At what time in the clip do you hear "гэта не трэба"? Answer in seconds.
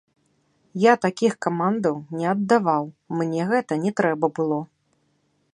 3.55-4.35